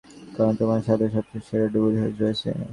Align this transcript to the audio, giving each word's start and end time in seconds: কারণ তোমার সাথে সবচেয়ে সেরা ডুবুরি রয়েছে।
কারণ 0.35 0.53
তোমার 0.59 0.81
সাথে 0.87 1.05
সবচেয়ে 1.15 1.45
সেরা 1.47 1.67
ডুবুরি 1.73 1.97
রয়েছে। 2.13 2.49